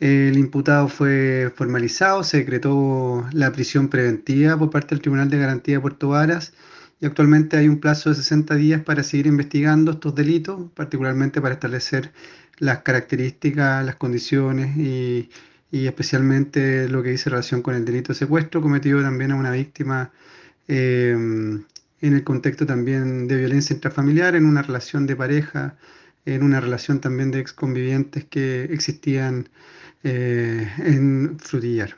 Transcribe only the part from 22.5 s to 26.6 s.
también de violencia intrafamiliar, en una relación de pareja, en una